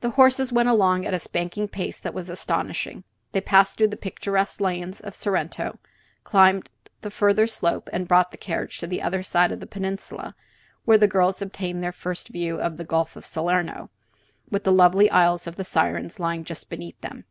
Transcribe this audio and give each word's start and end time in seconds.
The 0.00 0.10
horses 0.10 0.52
went 0.52 0.68
along 0.68 1.04
at 1.04 1.12
a 1.12 1.18
spanking 1.18 1.66
pace 1.66 1.98
that 1.98 2.14
was 2.14 2.28
astonishing. 2.28 3.02
They 3.32 3.40
passed 3.40 3.76
through 3.76 3.88
the 3.88 3.96
picturesque 3.96 4.60
lanes 4.60 5.00
of 5.00 5.12
Sorrento, 5.12 5.80
climbed 6.22 6.70
the 7.00 7.10
further 7.10 7.48
slope, 7.48 7.90
and 7.92 8.06
brought 8.06 8.30
the 8.30 8.36
carriage 8.36 8.78
to 8.78 8.86
the 8.86 9.02
other 9.02 9.24
side 9.24 9.50
of 9.50 9.58
the 9.58 9.66
peninsula, 9.66 10.36
where 10.84 10.98
the 10.98 11.08
girls 11.08 11.42
obtained 11.42 11.82
their 11.82 11.90
first 11.90 12.28
view 12.28 12.60
of 12.60 12.76
the 12.76 12.84
Gulf 12.84 13.16
of 13.16 13.26
Salerno, 13.26 13.90
with 14.50 14.62
the 14.62 14.70
lovely 14.70 15.10
Isles 15.10 15.48
of 15.48 15.56
the 15.56 15.64
Sirens 15.64 16.20
lying 16.20 16.44
just 16.44 16.70
beneath 16.70 17.00
them. 17.00 17.24